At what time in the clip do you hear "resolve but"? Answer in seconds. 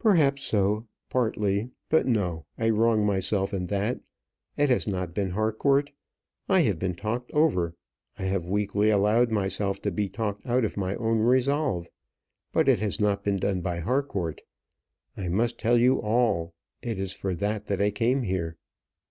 11.18-12.70